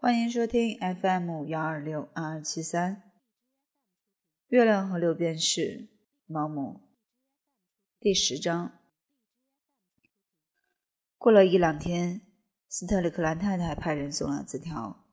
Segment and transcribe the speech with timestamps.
[0.00, 3.02] 欢迎收听 FM 幺二六二二七三。
[4.46, 5.88] 月亮和六便士，
[6.24, 6.82] 毛姆。
[7.98, 8.78] 第十章。
[11.16, 12.20] 过了一两天，
[12.68, 15.04] 斯特里克兰太太派人送了字条，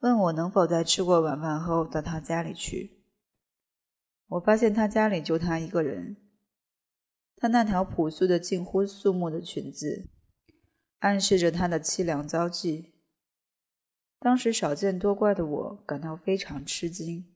[0.00, 3.02] 问我能否在吃过晚饭后到她家里去。
[4.26, 6.18] 我发现她家里就她一个人。
[7.36, 10.10] 她那条朴素的、近乎肃穆的裙子，
[10.98, 12.91] 暗示着她的凄凉遭际。
[14.22, 17.26] 当时少见多怪的我感到非常吃惊，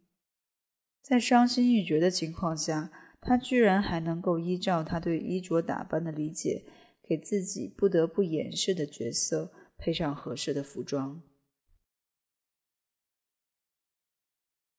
[1.03, 6.65] 在伤心欲绝的情况下，他居然还能够依照他对衣着打扮的理解，
[7.03, 11.21] 给自己不得不掩饰的角色配上合适的服装。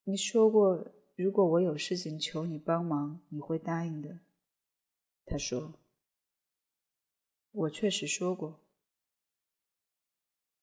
[0.06, 4.22] 你说过，如果我有事情求你帮忙，你会答应的。
[5.26, 5.74] 他说
[7.52, 8.64] ：“我确实说过。”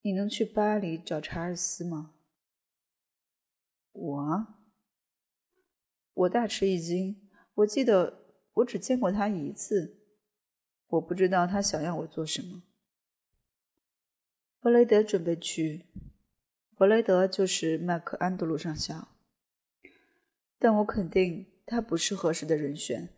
[0.05, 2.13] 你能去巴黎找查尔斯吗？
[3.93, 4.47] 我，
[6.13, 7.31] 我大吃一惊。
[7.55, 9.97] 我记得我只见过他一次，
[10.89, 12.65] 我不知道他想要我做什么。
[14.61, 15.87] 弗雷德准备去，
[16.77, 19.09] 弗雷德就是麦克安德鲁上校，
[20.59, 23.09] 但我肯定他不是合适的人选，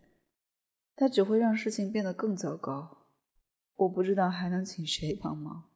[0.95, 3.09] 他只会让事情变得更糟糕。
[3.75, 5.69] 我不知道还能请谁帮忙。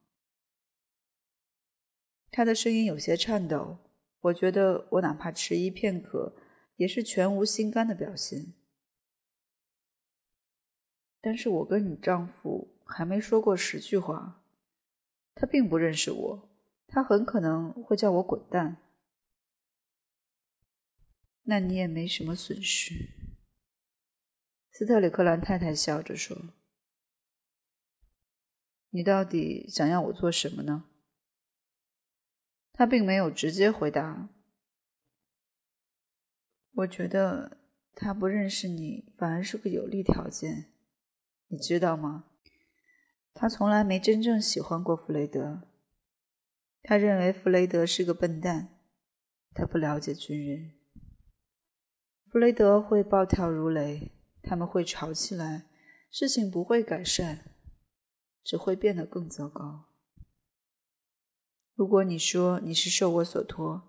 [2.31, 3.77] 他的声音有些颤抖，
[4.21, 6.33] 我觉得我哪怕迟疑片刻，
[6.77, 8.53] 也是全无心肝的表现。
[11.19, 14.43] 但是我跟你丈夫还没说过十句话，
[15.35, 16.49] 他并不认识我，
[16.87, 18.77] 他很可能会叫我滚蛋。
[21.43, 23.09] 那你也没什么损失。”
[24.71, 26.53] 斯特里克兰太太笑着说
[28.91, 30.85] ，“你到底想要我做什么呢？”
[32.73, 34.29] 他并没有直接回答。
[36.73, 37.57] 我觉得
[37.93, 40.71] 他不认识你，反而是个有利条件，
[41.47, 42.25] 你知道吗？
[43.33, 45.67] 他从来没真正喜欢过弗雷德。
[46.81, 48.69] 他认为弗雷德是个笨蛋，
[49.53, 50.71] 他不了解军人。
[52.31, 55.67] 弗雷德会暴跳如雷，他们会吵起来，
[56.09, 57.45] 事情不会改善，
[58.43, 59.90] 只会变得更糟糕。
[61.81, 63.81] 如果你说你是受我所托，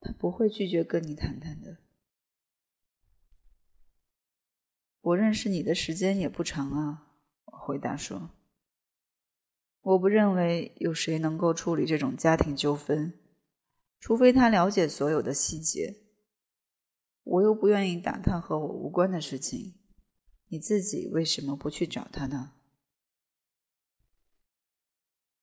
[0.00, 1.76] 他不会拒绝跟你谈谈的。
[5.00, 7.12] 我认识你的时间也不长啊，
[7.44, 8.30] 我回答说。
[9.80, 13.16] 我不认为有谁能够处理这种家庭纠纷，
[14.00, 16.02] 除非他了解所有的细节。
[17.22, 19.78] 我又不愿意打探和我无关的事情。
[20.48, 22.54] 你自己为什么不去找他呢？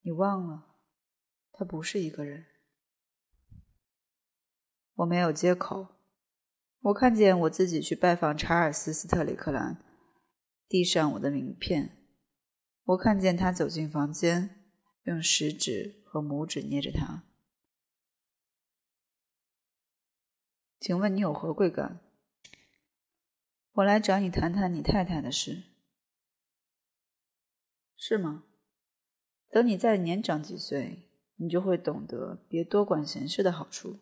[0.01, 0.72] 你忘了？
[1.53, 2.45] 他不是一个人。
[4.95, 5.87] 我没有接口。
[6.81, 9.81] 我看见我自己去拜访查尔斯·斯特里克兰，
[10.67, 11.97] 递上我的名片。
[12.83, 14.65] 我看见他走进房间，
[15.03, 17.23] 用食指和拇指捏着他。
[20.79, 22.01] 请问你有何贵干？
[23.71, 25.63] 我来找你谈谈你太太的事。
[27.95, 28.43] 是吗？
[29.49, 31.09] 等你再年长几岁。
[31.43, 33.99] 你就会懂得别多管闲事的好处。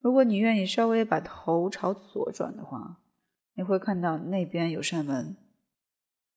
[0.00, 3.02] 如果你愿意稍微把头朝左转的话，
[3.52, 5.36] 你会看到那边有扇门。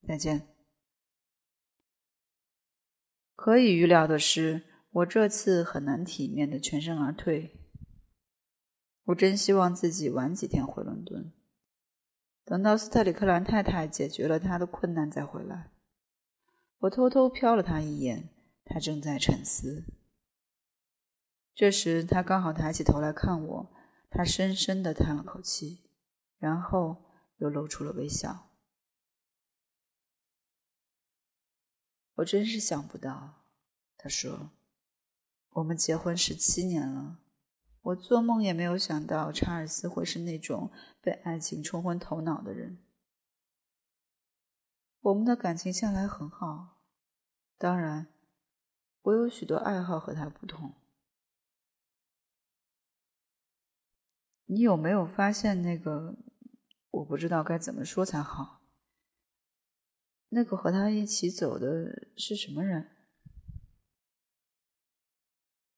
[0.06, 0.50] 再见。
[3.34, 7.58] 可以预料的是，我这次很难体面的全身而退。
[9.06, 11.32] 我真希望自己晚几天回伦敦，
[12.44, 15.72] 等到斯特里克兰太太解决了她的困难再回来。
[16.80, 18.28] 我偷偷瞟了他一眼。
[18.64, 19.86] 他正在沉思。
[21.54, 23.74] 这时，他刚好抬起头来看我，
[24.10, 25.90] 他深深的叹了口气，
[26.38, 27.04] 然后
[27.38, 28.50] 又露出了微笑。
[32.16, 33.44] 我真是想不到，
[33.98, 34.52] 他说
[35.52, 37.20] ：“我们结婚十七年了，
[37.82, 40.72] 我做梦也没有想到查尔斯会是那种
[41.02, 42.80] 被爱情冲昏头脑的人。
[45.02, 46.82] 我们的感情向来很好，
[47.58, 48.08] 当然。”
[49.02, 50.76] 我有许多爱好和他不同。
[54.46, 56.18] 你有没有发现那个？
[56.92, 58.64] 我不知道该怎么说才好。
[60.28, 62.90] 那个和他一起走的是什么人？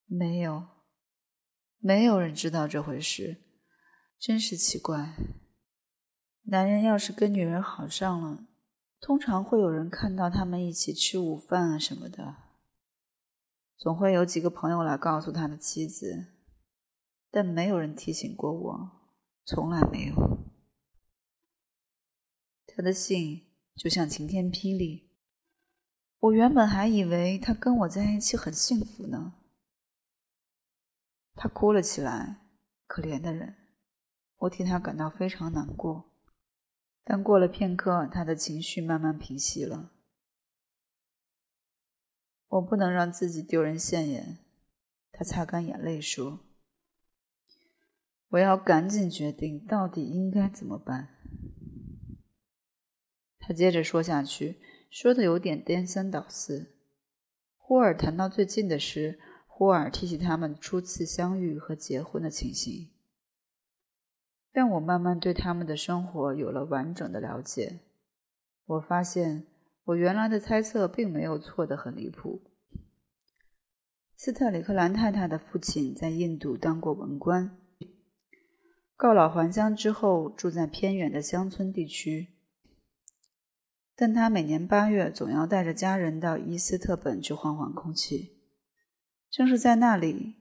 [0.06, 0.68] 没有，
[1.78, 3.44] 没有人知道这回事，
[4.18, 5.16] 真是奇怪。
[6.46, 8.48] 男人要是跟女人好上了，
[9.00, 12.53] 通常会有人看到他们一起吃午饭啊什么的。
[13.84, 16.28] 总会有几个朋友来告诉他的妻子，
[17.30, 18.92] 但没有人提醒过我，
[19.44, 20.16] 从来没有。
[22.66, 23.46] 他的信
[23.76, 25.12] 就像晴天霹雳，
[26.18, 29.34] 我原本还以为他跟我在一起很幸福呢。
[31.36, 32.38] 他哭了起来，
[32.88, 33.54] 可怜的人，
[34.38, 36.10] 我替他感到非常难过。
[37.04, 39.92] 但过了片刻，他的情绪慢慢平息了。
[42.54, 44.38] 我不能让自己丢人现眼，
[45.12, 46.42] 他擦干眼泪说
[48.30, 51.10] ：“我要赶紧决定到底应该怎么办。”
[53.40, 54.60] 他接着说下去，
[54.92, 56.76] 说的有点颠三倒四。
[57.58, 62.92] 忽而谈到最近的事，忽而提起他们初次相遇和结婚的情形。
[64.52, 67.80] 但我慢慢对他们的生活有了完整的了解。
[68.66, 69.48] 我发现
[69.86, 72.42] 我原来的猜测并没有错得很离谱。
[74.16, 77.58] 斯特里克兰太太的父亲在印度当过文官，
[78.96, 82.30] 告老还乡之后住在偏远的乡村地区。
[83.96, 88.40] 但他每年八月总要带着家人到伊斯特本去换换空气。
[89.30, 90.36] 正是在那里，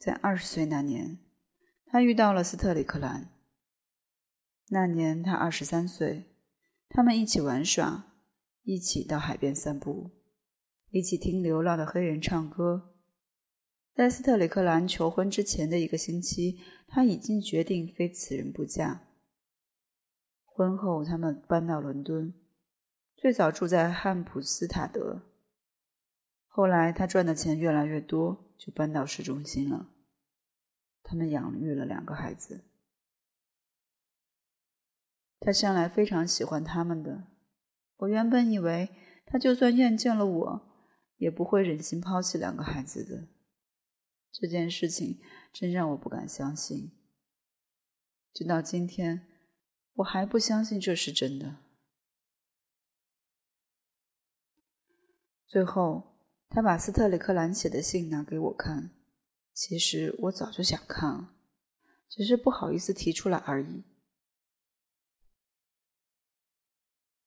[0.00, 1.18] 在二十岁那年，
[1.84, 3.28] 他遇到了斯特里克兰。
[4.70, 6.24] 那年他二十三岁，
[6.88, 8.06] 他们一起玩耍，
[8.66, 10.10] 一起到海边散步，
[10.90, 12.96] 一起听流浪的黑人唱歌。
[13.94, 16.58] 在斯特里克兰求婚之前的一个星期，
[16.88, 19.06] 他已经决定非此人不嫁。
[20.44, 22.34] 婚后，他们搬到伦敦，
[23.14, 25.22] 最早住在汉普斯塔德。
[26.48, 29.90] 后来，他赚的钱越来越多，就搬到市中心了。
[31.04, 32.64] 他们养育了两个孩子。
[35.38, 37.35] 他向来非常喜欢他们的。
[37.98, 38.90] 我原本以为
[39.24, 40.62] 他就算厌倦了我，
[41.16, 43.28] 也不会忍心抛弃两个孩子的。
[44.30, 45.20] 这件事情
[45.52, 46.92] 真让我不敢相信。
[48.34, 49.26] 直到今天，
[49.94, 51.56] 我还不相信这是真的。
[55.46, 56.18] 最后，
[56.50, 58.90] 他把斯特里克兰写的信拿给我看。
[59.54, 61.34] 其实我早就想看了，
[62.10, 63.84] 只是不好意思提出来而已。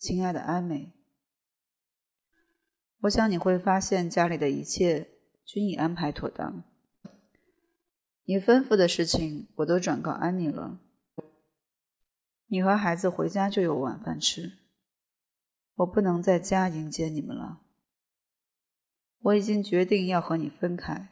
[0.10, 0.92] 亲爱的安美，
[3.02, 5.08] 我想你会发现家里的一切
[5.46, 6.64] 均已安排妥当。
[8.24, 10.80] 你吩咐的事情我都转告安妮了。
[12.48, 14.58] 你和孩子回家就有晚饭吃。
[15.76, 17.62] 我不能在家迎接你们了。
[19.20, 21.10] 我已经决定要和你分开。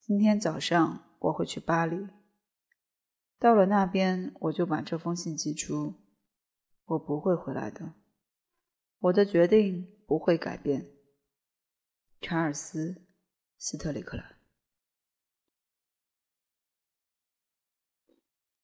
[0.00, 2.08] 今天早上我会去巴黎。
[3.38, 5.94] 到了那边，我就把这封信寄出。
[6.86, 7.94] 我不会回来的，
[9.00, 10.90] 我的决定不会改变。
[12.20, 12.92] 查尔斯·
[13.58, 14.38] 斯特里克兰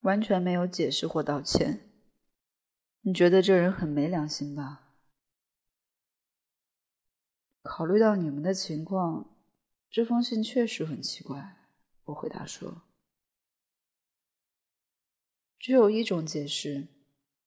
[0.01, 1.91] 完全没有解释或道歉。
[3.01, 4.95] 你觉得这人很没良心吧？
[7.63, 9.37] 考虑到你们的情况，
[9.91, 11.57] 这封信确实很奇怪。
[12.05, 12.83] 我回答说
[15.59, 16.89] ：“只有一种解释。”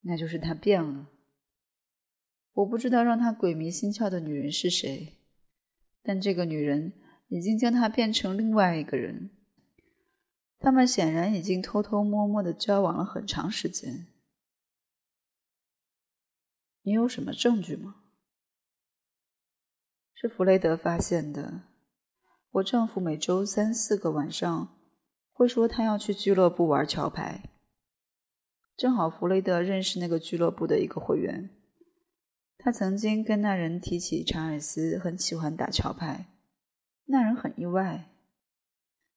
[0.02, 1.10] 那就是他变了。
[2.60, 5.16] 我不知道让他鬼迷心窍的女人是谁，
[6.04, 6.92] 但这个女人
[7.30, 9.30] 已经将他变成另外一个人。
[10.60, 14.08] 他们显然已经偷偷摸摸的交往了很长时间。
[16.82, 17.96] 你有什么证据吗？
[20.14, 21.62] 是弗雷德发现的。
[22.52, 24.76] 我丈夫每周三四个晚上
[25.32, 27.42] 会说他要去俱乐部玩桥牌。
[28.76, 31.50] 正好弗雷德认识那个俱乐部的一个会员，
[32.62, 36.26] 他曾经跟那人提起查尔斯很喜欢打桥牌，
[37.06, 38.12] 那人很意外。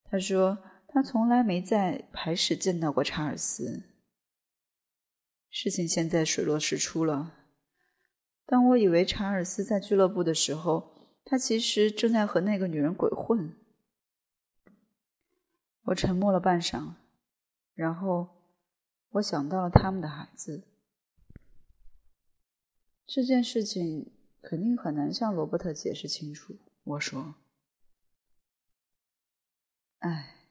[0.04, 3.82] 他说他从来没在牌室见到过查尔斯。
[5.50, 7.34] 事情现在水落石出了。
[8.46, 10.94] 当我以为查尔斯在俱乐部的时候，
[11.24, 13.54] 他其实正在和那个女人鬼混。
[15.86, 16.94] 我沉默了半晌，
[17.74, 18.40] 然后。
[19.16, 20.62] 我想到了他们的孩子。
[23.06, 26.56] 这件事情肯定很难向罗伯特解释清楚。
[26.84, 27.34] 我说
[30.00, 30.48] ：“哎，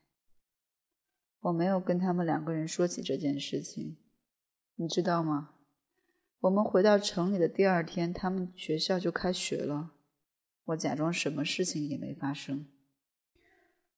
[1.39, 3.97] 我没有跟他们两个人说起这件事情，
[4.75, 5.55] 你知道吗？
[6.41, 9.93] 我们回到城里的第二天，他们学校就开学了。
[10.65, 12.67] 我假装什么事情也没发生。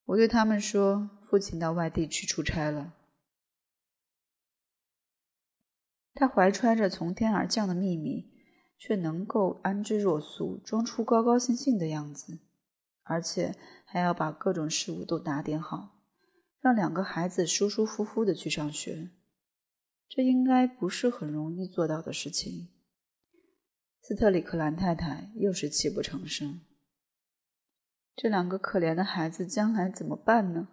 [0.06, 2.96] 我对他们说，父亲到外地去出差了。”
[6.16, 8.33] 他怀揣着从天而降的秘密，
[8.86, 12.40] 却能够安之若素，装出高高兴兴的样子。
[13.04, 16.02] 而且还要把各种事物都打点好，
[16.60, 19.12] 让两个孩子舒舒服服的去上学。
[20.10, 22.74] 这应该不是很容易做到的事情。
[24.02, 26.60] 斯特里克兰太太又是泣不成声。
[28.18, 30.68] 这两个可怜的孩子将来怎么办呢？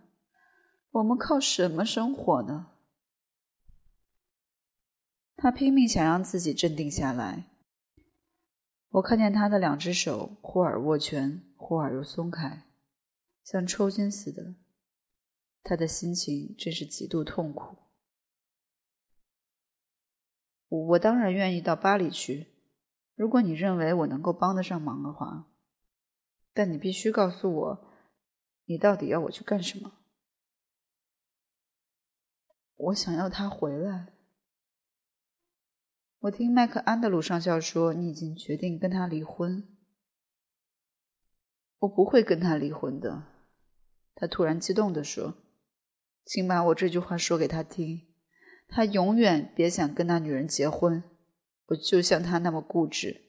[0.91, 2.73] 我们靠什么生活呢？
[5.37, 7.50] 他拼命想让自己镇定下来。
[8.91, 12.67] 我看见他的两只手忽而握拳，忽而又松开，
[13.45, 14.55] 像抽筋似的。
[15.63, 17.77] 他的心情真是极度痛苦。
[20.69, 22.49] 我当然愿意到巴黎去，
[23.15, 25.47] 如果你认为我能够帮得上忙的话。
[26.53, 27.93] 但你必须告诉我，
[28.65, 29.93] 你到底要我去干什么？
[32.75, 34.13] 我想要他回来。
[36.21, 39.67] 我听麦克安德鲁上校说，你已经决定跟他离婚。
[41.79, 43.23] 我不会跟他离婚的，
[44.15, 45.39] 他突然激动地说
[46.27, 48.03] ：“请把我这句话说给他听。
[48.69, 51.03] 他永远别想跟那女人结婚。
[51.69, 53.23] 我就像他那么固执。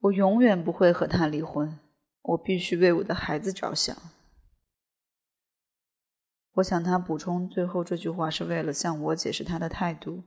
[0.00, 1.78] 我永远不会和他离婚。
[2.22, 3.96] 我必须为我的孩子着想。”
[6.54, 10.24] 我想他补充最后这句话是为了向我解释他的态度。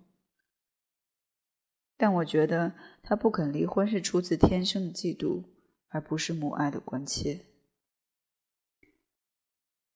[2.02, 2.72] 但我觉得
[3.04, 5.44] 他不肯离婚是出自天生的嫉妒，
[5.90, 7.42] 而不是母爱的关切。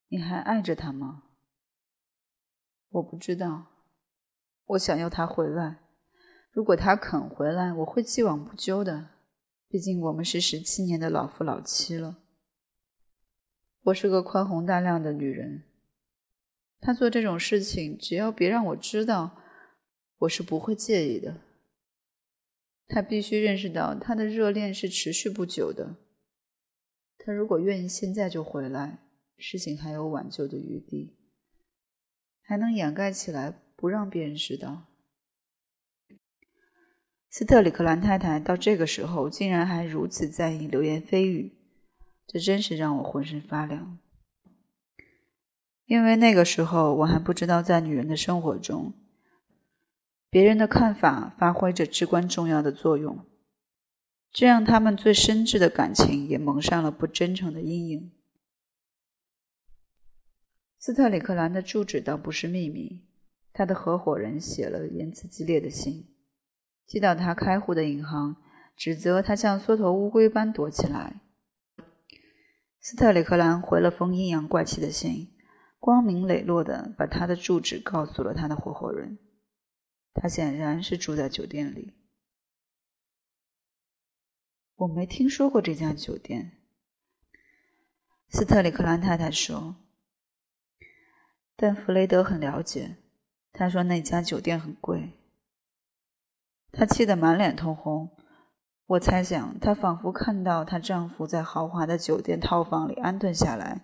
[0.10, 1.24] 你还爱着他吗？
[2.90, 3.68] 我不知道。
[4.66, 5.80] 我想要他回来。
[6.52, 9.12] 如果他肯回来，我会既往不咎的。
[9.70, 12.18] 毕竟我们是十七年的老夫老妻了。
[13.84, 15.64] 我是个宽宏大量的女人。
[16.82, 19.38] 他做这种事情，只要别让我知道，
[20.18, 21.40] 我是不会介意的。
[22.88, 25.98] 他必须认识到，他的热恋是持续不久的。
[27.18, 29.00] 他如果愿意现在就回来，
[29.38, 31.16] 事情还有挽救的余地，
[32.42, 34.88] 还能掩盖起来，不让别人知道。
[37.30, 41.54] 斯特里克兰太太到这个时候竟然还如此在意流言蜚语，
[42.28, 43.98] 这真是让我浑身发凉。
[45.86, 48.94] 因为那个时候我还不知道，在女人的生活中。
[50.34, 53.24] 别人的看法发挥着至关重要的作用，
[54.32, 58.12] 这让他们最深挚的感情也蒙上了不真诚的阴影。
[60.80, 63.04] 斯特里克兰的住址倒不是秘密，
[63.54, 66.08] 他的合伙人写了言辞激烈的信，
[66.88, 68.38] 寄到他开户的银行，
[68.76, 71.22] 指责他像缩头乌龟般躲起来。
[72.80, 75.30] 斯特里克兰回了封阴阳怪气的信，
[75.78, 79.20] 光明磊落地把他的住址告诉了他的合伙人。
[80.14, 81.94] 他显然是住在酒店里。
[84.76, 86.58] 我没听说过这家酒店。
[88.30, 89.76] 斯特里克兰太太说，
[91.56, 92.98] 但弗雷德很了解。
[93.52, 95.14] 他说那家酒店很贵。
[96.72, 98.10] 她气得满脸通红。
[98.88, 103.82] 我猜想，她仿佛看到她丈夫在豪华的酒店套房里安顿下来，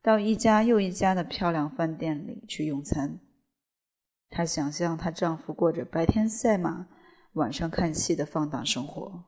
[0.00, 3.18] 到一家又一家的漂亮饭店里去用餐。
[4.32, 6.86] 她想象她丈夫过着白天赛马、
[7.34, 9.24] 晚上看戏的放荡生活。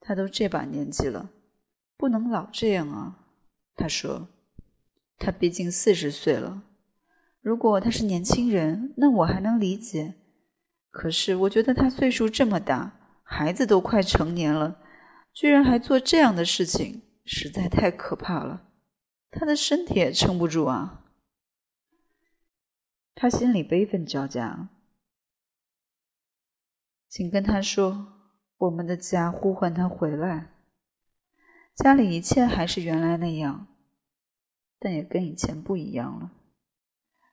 [0.00, 1.30] 他都这把年纪了，
[1.96, 3.26] 不能老这样啊！
[3.76, 4.28] 她说
[5.18, 6.62] ：“他毕竟四十岁了。
[7.40, 10.14] 如果他是年轻人，那我还能理解。
[10.90, 14.78] 可是我觉得他岁数这么大，孩子都快成年了，
[15.32, 18.68] 居然还做这样的事情，实在太可怕了。
[19.30, 21.03] 他的身体也撑不住啊！”
[23.14, 24.68] 他心里悲愤交加，
[27.08, 28.08] 请跟他说，
[28.58, 30.50] 我们的家呼唤他回来。
[31.76, 33.68] 家里一切还是原来那样，
[34.78, 36.32] 但也跟以前不一样了。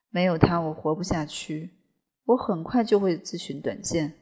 [0.10, 1.72] 没有他，我活不下去。
[2.26, 4.20] 我很快就会自寻短见。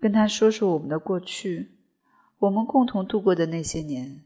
[0.00, 1.78] 跟他说说我们的过去，
[2.38, 4.24] 我们共同度过的那些年。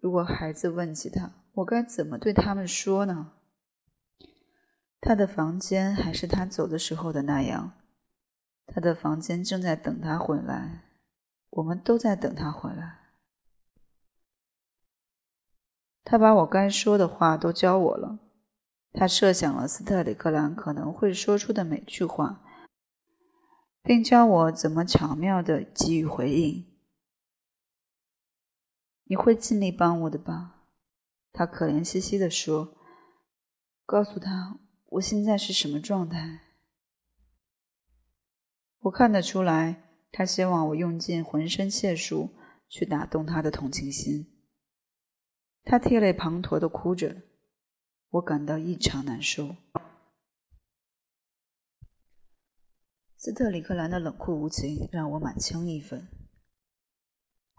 [0.00, 3.34] 如果孩子问起他，我该怎么对他们说呢？
[5.00, 7.72] 他的房间还是他走的时候的那样，
[8.66, 10.84] 他的房间正在等他回来，
[11.50, 12.98] 我们都在等他回来。
[16.02, 18.18] 他把我该说的话都教我了，
[18.92, 22.42] 他设想了斯特里克兰可能会说出的每句话，
[23.82, 26.66] 并教我怎么巧妙的给予回应。
[29.04, 30.64] 你会尽力帮我的吧？
[31.32, 32.76] 他可怜兮兮地说
[33.86, 36.40] ：“告诉他。”我现在是什么状态？
[38.80, 42.30] 我看得出来，他希望我用尽浑身解数
[42.68, 44.32] 去打动他的同情心。
[45.64, 47.22] 他涕泪滂沱的哭着，
[48.10, 49.56] 我感到异常难受。
[53.16, 56.06] 斯特里克兰的冷酷无情让我满腔义愤。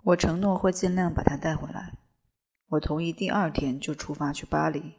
[0.05, 1.97] 我承诺会尽量把他带回来。
[2.67, 4.93] 我同意第二天就出发去巴黎。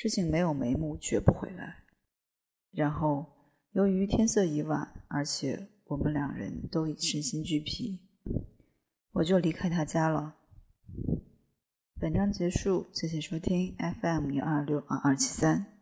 [0.00, 1.82] 事情没有眉目，绝不回来。
[2.70, 3.26] 然后，
[3.72, 7.98] 由于天色已晚，而且我们两人都已身心俱疲，
[9.10, 10.36] 我就离开他家了。
[11.98, 15.77] 本章结束，谢谢收听 FM 幺二六二二七三。